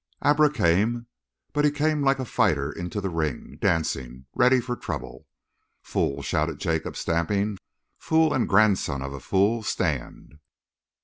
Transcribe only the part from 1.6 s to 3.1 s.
he came like a fighter into